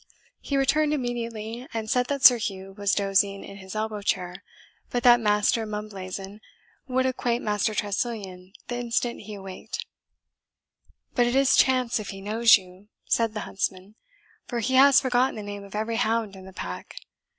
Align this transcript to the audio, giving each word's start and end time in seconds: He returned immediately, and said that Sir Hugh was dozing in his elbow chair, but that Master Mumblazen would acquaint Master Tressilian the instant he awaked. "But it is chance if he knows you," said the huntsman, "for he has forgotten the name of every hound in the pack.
He 0.39 0.57
returned 0.57 0.95
immediately, 0.95 1.67
and 1.75 1.87
said 1.87 2.07
that 2.07 2.23
Sir 2.23 2.37
Hugh 2.39 2.73
was 2.75 2.95
dozing 2.95 3.43
in 3.43 3.57
his 3.57 3.75
elbow 3.75 4.01
chair, 4.01 4.43
but 4.89 5.03
that 5.03 5.19
Master 5.19 5.63
Mumblazen 5.67 6.41
would 6.87 7.05
acquaint 7.05 7.43
Master 7.43 7.75
Tressilian 7.75 8.51
the 8.67 8.79
instant 8.79 9.19
he 9.21 9.35
awaked. 9.35 9.85
"But 11.13 11.27
it 11.27 11.35
is 11.35 11.55
chance 11.55 11.99
if 11.99 12.09
he 12.09 12.19
knows 12.19 12.57
you," 12.57 12.87
said 13.05 13.35
the 13.35 13.41
huntsman, 13.41 13.93
"for 14.47 14.59
he 14.59 14.73
has 14.73 14.99
forgotten 14.99 15.35
the 15.35 15.43
name 15.43 15.63
of 15.63 15.75
every 15.75 15.97
hound 15.97 16.35
in 16.35 16.45
the 16.45 16.51
pack. 16.53 16.95